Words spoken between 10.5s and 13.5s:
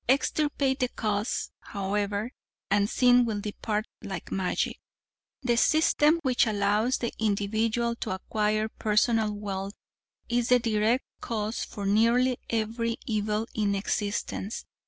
direct cause for nearly every evil